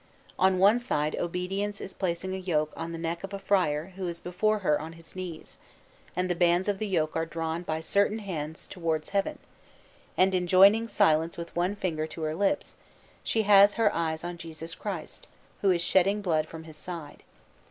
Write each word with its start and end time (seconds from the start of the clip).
On 0.39 0.57
one 0.57 0.79
side 0.79 1.15
Obedience 1.17 1.79
is 1.79 1.93
placing 1.93 2.33
a 2.33 2.37
yoke 2.39 2.73
on 2.75 2.91
the 2.91 2.97
neck 2.97 3.23
of 3.23 3.35
a 3.35 3.37
friar 3.37 3.93
who 3.97 4.07
is 4.07 4.19
before 4.19 4.57
her 4.65 4.81
on 4.81 4.93
his 4.93 5.15
knees, 5.15 5.59
and 6.15 6.27
the 6.27 6.33
bands 6.33 6.67
of 6.67 6.79
the 6.79 6.87
yoke 6.87 7.15
are 7.15 7.23
drawn 7.27 7.61
by 7.61 7.81
certain 7.81 8.17
hands 8.17 8.65
towards 8.65 9.11
Heaven; 9.11 9.37
and, 10.17 10.33
enjoining 10.33 10.87
silence 10.87 11.37
with 11.37 11.55
one 11.55 11.75
finger 11.75 12.07
to 12.07 12.23
her 12.23 12.33
lips, 12.33 12.73
she 13.23 13.43
has 13.43 13.75
her 13.75 13.93
eyes 13.93 14.23
on 14.23 14.39
Jesus 14.39 14.73
Christ, 14.73 15.27
who 15.61 15.69
is 15.69 15.83
shedding 15.83 16.23
blood 16.23 16.47
from 16.47 16.63
His 16.63 16.77
side. 16.77 17.21